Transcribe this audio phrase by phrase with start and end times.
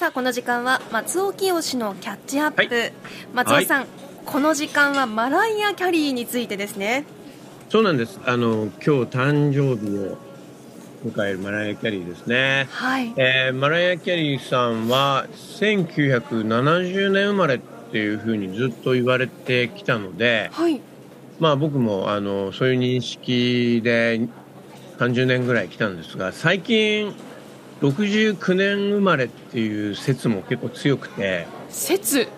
[0.00, 2.92] さあこの時間は松尾清のキャッチアップ、はい、
[3.34, 3.88] 松尾さん、はい、
[4.24, 7.04] この時間はマライア・キャリーについてですね。
[7.68, 8.18] そうなんです。
[8.24, 10.16] あの今日誕生日を
[11.06, 13.12] 迎えるマライア・キャリーですね、はい。
[13.18, 17.58] えー、マライア・キャリーさんは1970年生まれっ
[17.92, 20.80] ていうふうにずっと言われてきたので、はい、
[21.40, 24.18] まあ僕もあのそういう認識で
[24.96, 27.14] 30年ぐらい来たんですが最近
[27.80, 31.46] 69年生まれっていう説も結構強くて。
[31.68, 32.28] 説？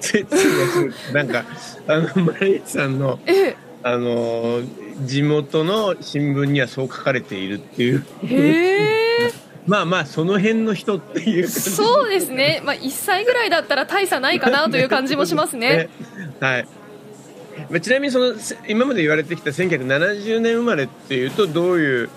[0.00, 0.24] 説
[1.12, 1.44] がなんか
[1.88, 3.18] あのマリさんの
[3.82, 4.60] あの
[5.04, 8.04] 地元の新聞にはそう書かれているっていう。
[9.66, 15.90] まあまあその辺の人っていうそうですね、まあ、1歳ぐらいだったら大差ないかなという感じもしますね。
[16.40, 16.40] ね。
[16.40, 16.66] はい。
[17.68, 18.34] まあ、ちなみにその
[18.66, 22.10] 今まで言われてきた1970年生まれっていうとどういう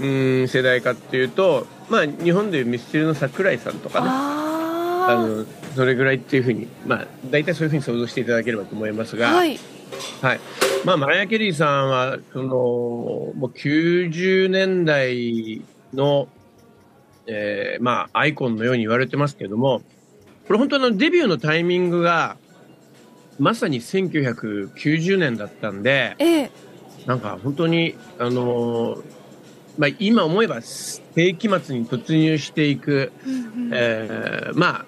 [0.00, 0.06] う
[0.44, 4.46] ん世代かっていうと、まあ、日本でいうミスチルの桜井さんとかね。
[5.08, 5.46] あの
[5.76, 9.58] それぐらいっていうふうに、まあ、大体そういうふうに想像していただければと思いますが、はい、
[10.20, 10.40] はい、
[10.84, 15.62] まあ、マライア・ケリーさんはそのもう90年代
[15.94, 16.28] の、
[17.26, 19.82] えーまあ、アイコンのように言われてますけれども
[20.46, 22.36] これ本当のデビューのタイミングが
[23.38, 26.50] まさに1990年だったんで、ええ、
[27.04, 29.02] なんか本当にあの
[29.78, 34.84] まあ、今思えば世紀末に突入していく、うんうん、えー、まあ、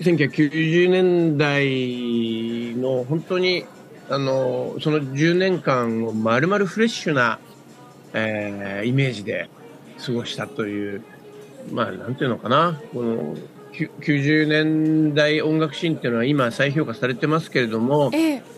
[0.00, 3.64] 1990年代の本当に
[4.08, 7.38] あのその10年間をまるまるフレッシュな、
[8.12, 9.48] えー、イメージで
[10.04, 11.02] 過ごしたという、
[11.72, 13.36] まあ、なんていうのかな、この
[13.72, 18.55] 90年代音楽シーンっていうのは今再評価されてますけれども、ええ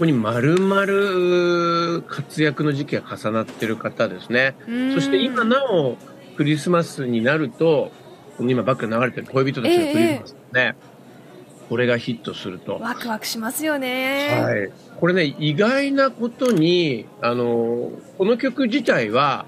[0.00, 4.54] こに丸々活躍の時期が重なってる方ですね。
[4.94, 5.96] そして今なお
[6.36, 7.92] クリスマスになると、
[8.38, 12.78] 今バック流れてる恋人たちのクリスマスね、えー、これがヒットすると。
[12.80, 14.40] ワクワクしますよね。
[14.42, 14.70] はい。
[14.98, 19.44] これね、意外なことに、あの、この曲自体は、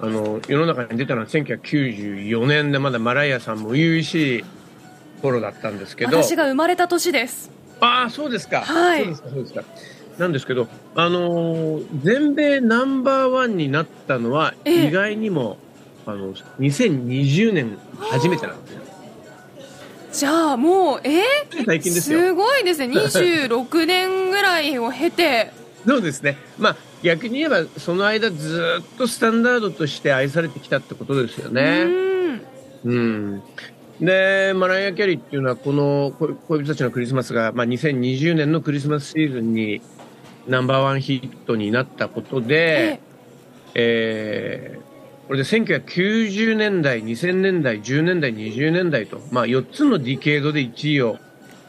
[0.00, 4.44] あの、世の中に出たのは1994年でまだマライアさんも初々しい
[5.22, 6.22] 頃だったんですけど。
[6.22, 7.57] 私が生まれた年です。
[7.80, 8.60] ああ、そうですか。
[8.60, 9.04] はい。
[9.04, 9.64] そうですか、そうですか。
[10.18, 10.66] なんですけど、
[10.96, 15.58] あのー、全米ナンバーワンになったのは、意外にも、
[16.06, 18.80] あの、2020年初めてなんですよ。
[20.10, 21.22] じゃあもう、え？
[21.50, 22.18] ー、最近ですよ。
[22.18, 22.88] すごいですね。
[22.98, 25.52] 26年ぐらいを経て。
[25.86, 26.36] そうですね。
[26.58, 31.84] まあ、逆に言えば、その間ずっとスタンダードとして愛されてきたってことですよね。
[31.84, 32.46] うん。
[32.84, 33.42] うん
[34.00, 36.12] で、マライア・キャリーっていうのは、この
[36.46, 39.80] 恋人たちのクリスマスが、まあ、2020年のクリスマスシーズンに
[40.46, 43.00] ナンバーワンヒットになったことで、
[43.74, 51.18] えー、これで1990年代、2000年代、10年代、20年代と、まあ、4つのディケードで1位を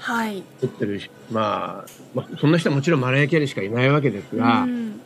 [0.06, 5.00] 取ってる、はい、まあ、まあ、そんな人はもちろんマライア・キャリーしかいないわけですが、うん、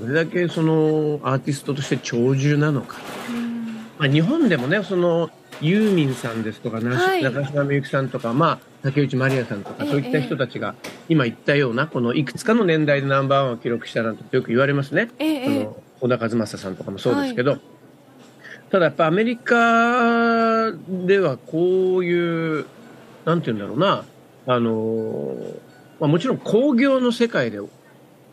[0.00, 2.96] どれだけそのアーティストとして長寿なのか。
[3.30, 3.66] うん、
[3.98, 5.30] まあ、日本でもね、その
[5.60, 10.74] ユーミンさんですとか、はい、中島みゆきさんとか、まあ、竹内まりやさんとか、そういった人たちが、
[11.08, 15.10] 今言ったような、このいくつかの年代でナンバーワンを記録したなんてよく言われますね。
[15.18, 17.60] えあの小田和正さんとかもそうですけど、はい、
[18.70, 22.66] ただやっぱアメリカではこういう、
[23.24, 24.04] なんて言うんだろうな、
[24.46, 25.34] あの、
[26.00, 27.70] まあ、もちろん工業の世界で、こ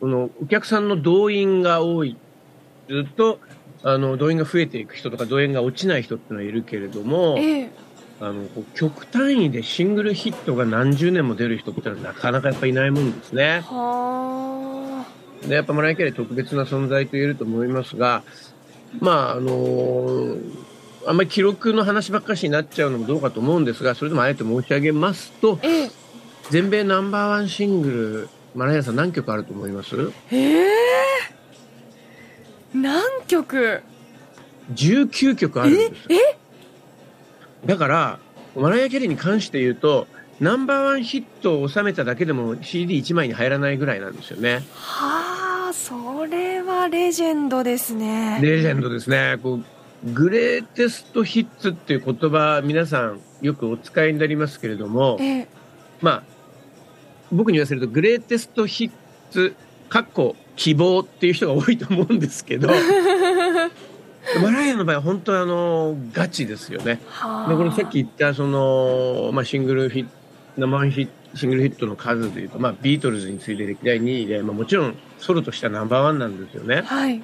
[0.02, 2.18] のお客さんの動員が多い。
[2.88, 3.40] ずっと
[3.84, 7.70] あの動員が増えていく人とか動員が落ちない人っていうのはいるけれども、え
[8.20, 13.62] あの極単位でシングルヒットが何十年も出る人ってのはなかなかやっぱいないもんですね。
[15.48, 18.24] でやっぱマライア・キャリー特別な存在と言えると思いますが、
[19.00, 20.40] まああのー、
[21.06, 25.90] あんまり記録の話ばっかしになっちゃうのもどうかと思うんですがそれでもあえて申し上げますと、え
[26.50, 29.96] 全米ナンバーワンシングルマライアさん何曲あると思います？
[30.32, 30.75] えー
[32.76, 33.82] 何曲
[34.74, 36.38] ?19 曲あるんですえ？
[37.66, 38.20] だから、
[38.56, 40.08] マライア・キャリーに関して言うと、
[40.40, 44.64] ナンバーワンヒットを収めただけでも CD1 枚に入らないぐらいなんですよね。
[44.74, 48.40] はあ、それはレジェンドですね。
[48.42, 49.38] レジェンドですね。
[49.42, 49.64] こう
[50.14, 55.48] グレーテストヒッツっていう言葉、皆さんよくお使いになりますけれども、え
[56.02, 56.24] まあ、
[57.32, 58.92] 僕に言わせると、グレーテストヒッ
[59.32, 59.56] ツ、
[59.90, 62.70] かっこ希望っていう人が多いと思うんですけど
[64.42, 66.96] マライアの場合は本当にあのガチですよね。
[66.96, 67.00] で
[67.56, 70.10] このさっき言ったその、まあ、シングルヒット
[70.58, 76.82] 生ヒットシングルヒットの数でいうと、まあ、ビートルズに次いで歴代2位で、まあ、もちろんソロとしてはナンバーワンなんですよね。
[76.86, 77.22] はい、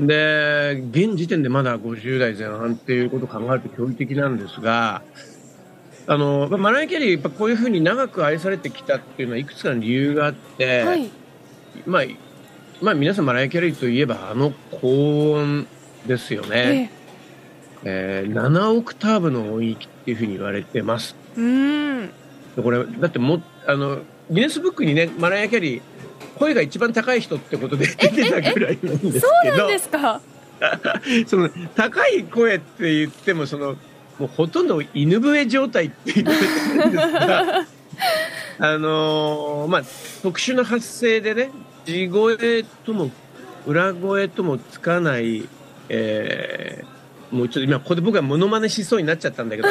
[0.00, 5.02] で、現時点でまだ50代前半っていうことを考えると驚異的なんですが、
[6.08, 11.10] あの、マライア・キャリー、やっぱこういうふうに長く愛されてきたっていうのは、いくつかの理由があって、はい、
[11.86, 12.02] まあ、
[12.80, 15.66] まあ、皆さんマライア・キャリーといえば、あの高音
[16.06, 16.90] ですよね。
[17.84, 21.16] えー、えー、7オクターブの音域っていうふうに言われてます。
[21.36, 22.10] うん。
[22.62, 25.82] これ、だっても、あの、ギネスブックにね、マライア・キャリー、
[26.38, 29.20] 声が一番高い人ってことで出てたぐらいなんですけど。
[29.20, 30.20] そうなんですか？
[31.26, 33.76] その、高い声って言っても、その、
[34.18, 37.66] もうほとんど犬笛状態って言われてるんですが、
[38.60, 39.82] あのー、まあ、
[40.22, 41.50] 特殊な発声でね、
[41.88, 43.10] 地声とも
[43.66, 45.48] 裏声ともつかない、
[45.88, 49.68] えー、もうちょっと今ここで僕はモノマネしそうになっちゃったんだけど、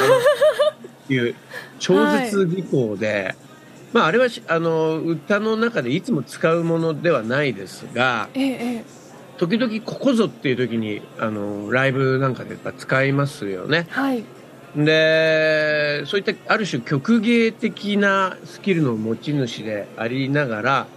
[1.13, 1.35] いう
[1.77, 3.35] 超絶技巧で、はい、
[3.93, 8.83] まああれはあの歌の中でいつも使うものではないですが、ええ、
[9.37, 13.85] 時々ここぞっていう時にあのライブなんかで使いますよね。
[13.91, 14.23] はい。
[14.75, 20.87] でそういったある種曲芸的なスキルの持ち主でありながら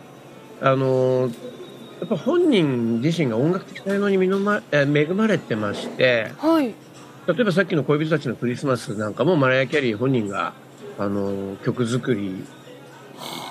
[0.60, 1.30] あの
[2.00, 6.74] やっぱ本人自身が音楽的才能にま恵まれてまして、はい、
[7.26, 10.54] 例えばさっきの恋人たちのクリスマスなんかもマライア・キャリー本人が
[10.98, 12.44] あの曲作り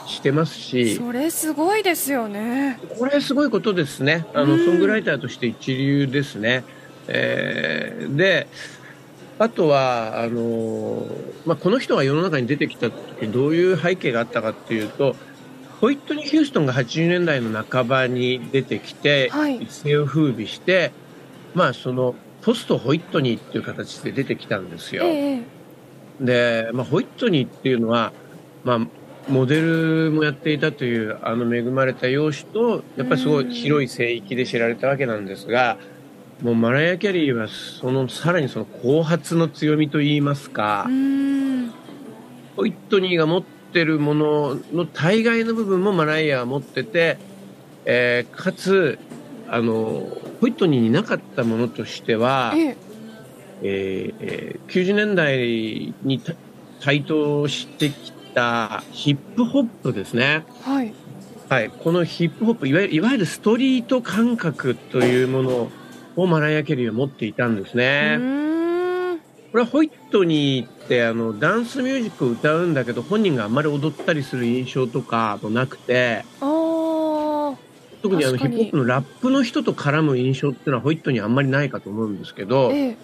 [0.07, 2.79] してますしそれすごいですよね。
[2.97, 4.25] これすごいことですね。
[4.33, 6.63] あの、ソングライターとして一流ですね、
[7.07, 8.47] えー、で
[9.37, 11.07] あとはあの、
[11.45, 15.15] まあ、この人が世の中に出てきた時どういう背景があったかっていうと
[15.79, 20.91] ホイットニー・ヒューストンが80年代の半ばに出てきて、はい、一世を風靡して、
[21.53, 25.03] まあ、そのポストホイットニーっていう形で出てきたんですよ。
[25.05, 28.11] えー、で、まあ、ホイットニーっていうのは、
[28.65, 28.79] まあ、
[29.29, 35.77] モデルもやっていたというあの恵まれた容姿とやっぱりすごい広い聖域で知られたわけなんですが。
[36.41, 40.85] もうマライア・キャリーはそのさらにその後発の強みといいますか
[42.55, 47.17] ホイットニーが持ってるものの大概の部分もマライアは持ってて、
[47.85, 48.99] えー、かつ
[49.47, 50.07] あの
[50.41, 52.77] ホイットニーになかったものとしては、え
[53.61, 56.21] ええー、90年代に
[56.81, 60.45] 台頭してきたヒップホップですね。
[60.61, 60.93] はい。
[61.49, 65.71] はい、このヒップホップいわゆるいわゆるストリート感覚というもの
[66.15, 68.48] をマライア・キャリーは持っていたんですね。
[69.51, 76.23] これはホイットニーってあのダンスミュージックを歌うんだけど本人があんまり踊ったりする印象とかもなくて。
[78.01, 82.97] 特にあのヒップホップのラップの人と絡む印象っていうのはホイットニーあんまりないかと思うんですけど、ええ、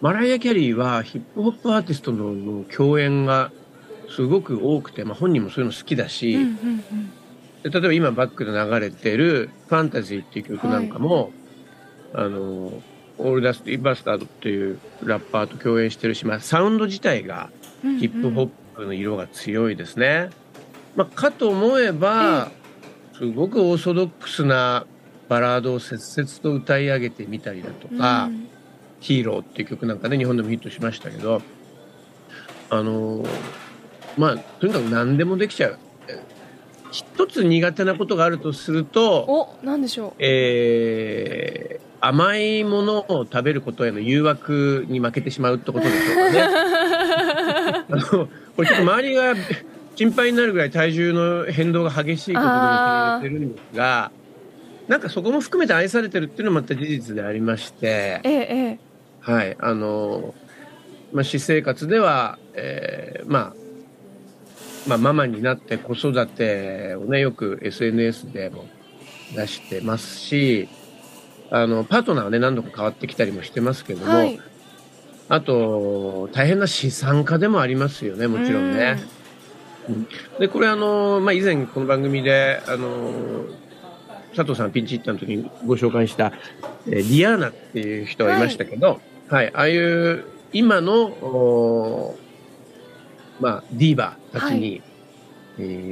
[0.00, 3.52] マライア・キャリーはヒップホップアーティストの共演が
[4.08, 6.48] すごく多くて、まあ、本人もそういうの好きだし、うんうん
[7.64, 11.32] うん、例えば今バックで流れてる「ファンタジー」っていう曲なんかも、はい。
[12.14, 12.82] あの
[13.22, 17.50] オールダスティ・バスタードっていうラッパーと共演してるし、まあ、サウンド自体が
[17.82, 20.30] ヒップホップの色が強いですね。
[20.96, 22.50] まあ、かと思えば、
[23.16, 24.86] すごくオーソドックスな
[25.28, 28.48] バラードを切々と歌い上げてみたりだとか、うん、
[29.00, 31.40] ヒーローっていう曲なんかね、日本でもヒットしましたけど、
[32.70, 33.24] あの、
[34.18, 35.78] まあ、とにかく何でもできちゃう。
[36.90, 40.12] 一つ苦手なことがあるとすると、お、なんでしょう？
[40.18, 46.40] えー、甘いものを食べることへの誘惑に負けてしまうってことでしょうかね。
[47.90, 49.34] あのこれちょっと周りが
[49.94, 54.10] 心配になるぐらい体重の変動が激しいことでも言われてるんですが、
[54.88, 58.78] なんかそこも含めて愛されてるっていうのもまた事実でありまして、ええ、
[59.20, 60.34] はい、あの、
[61.12, 63.54] まあ、私生活では、えー、まあ、
[64.88, 68.66] まあ、ママになって子育てをね、よく SNS でも
[69.36, 70.68] 出してますし、
[71.54, 74.40] あの、パートナーはね、何度か変わってきたりもしてますけども、はい、
[75.28, 78.98] あと、大変な資産家でもありますよね、もちろんね。
[79.86, 80.08] うん、
[80.40, 83.44] で、これあの、まあ、以前この番組で、あの、
[84.34, 86.32] 佐藤さんピンチヒッターの時にご紹介した、
[86.86, 92.14] えー、リアーナっていう人がいましたけど、はい、はい、ああいう今の、
[93.40, 94.80] まあ、ディーバーたちに、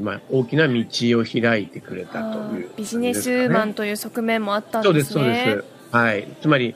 [0.02, 0.84] まあ、大きな道
[1.20, 4.92] を開いてくれたという、ね、ビジネスマンという側面もあったんですね。
[4.92, 5.96] そうです、そうです。
[5.96, 6.28] はい。
[6.40, 6.74] つまり、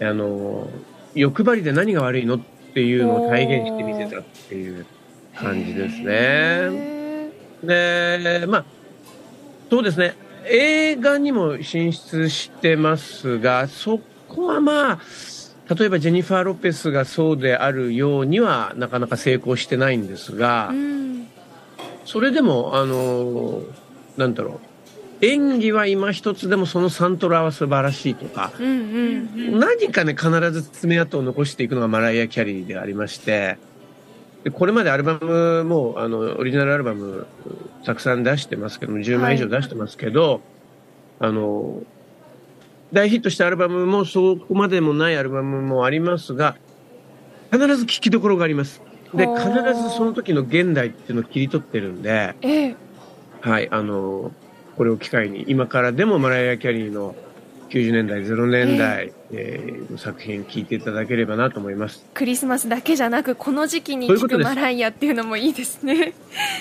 [0.00, 0.68] あの、
[1.14, 2.40] 欲張りで何が悪いのっ
[2.74, 4.86] ていうのを体現してみせたっていう
[5.34, 7.30] 感じですね。
[7.62, 8.64] で、まあ、
[9.70, 10.14] そうですね。
[10.46, 14.98] 映画にも進出してますが、そこはまあ、
[15.74, 21.07] 例えばジェニファー・ロペスがそうであるようにはなかなか成功してないんですが、うん
[22.08, 23.60] それでも、あの、
[24.16, 24.60] なんだろ
[25.20, 28.74] う、演技は今一つでもそのサントラは素晴らしいとか、うんうん。
[28.74, 33.58] うん、何かね、必ず爪痕を残していくのがマライア・キャリーでありまして、
[34.42, 37.26] でこれまでアルバムも、あの、オリジナルアルバム
[37.84, 41.82] たくさん出してますけども、10枚以上出してますけど、はい、あの、
[42.90, 46.56] 大ヒットしたアルバムもそこまでもないアルバムもありますが、
[47.52, 48.87] 必ず聴きどころがあります。
[49.14, 52.76] で、必ずその時の現代っていうのを切り取ってるんで、ええ、
[53.40, 54.32] はい、あの、
[54.76, 57.14] これを機会に、今からでもマライア・キャリーの
[57.68, 62.04] 90年代、0年代、えー、の作品聴いていただければなと思います。
[62.14, 66.14] クリスマスだけじゃなく、この時期に聴くマライアっていうのもいいですね。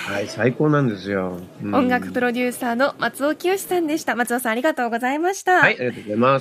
[0.06, 1.76] はい、最高なんですよ、うん。
[1.76, 4.16] 音楽プロデューサーの松尾清さんでした。
[4.16, 5.60] 松尾さんありがとうございました。
[5.60, 6.36] はい、ありがとうございます。